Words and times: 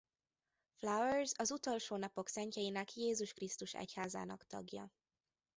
Flowers 0.77 1.31
Az 1.37 1.51
Utolsó 1.51 1.95
Napok 1.97 2.27
Szentjeinek 2.27 2.95
Jézus 2.95 3.33
Krisztus 3.33 3.73
Egyháza-nak 3.73 4.43
tagja. 4.47 4.91